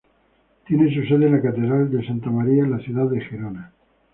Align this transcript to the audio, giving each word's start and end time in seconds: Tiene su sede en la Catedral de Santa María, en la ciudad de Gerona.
Tiene 0.65 0.91
su 0.95 1.03
sede 1.07 1.27
en 1.27 1.33
la 1.33 1.43
Catedral 1.43 1.91
de 1.91 2.03
Santa 2.03 2.31
María, 2.31 2.63
en 2.63 2.71
la 2.71 2.79
ciudad 2.79 3.05
de 3.07 3.21
Gerona. 3.21 3.71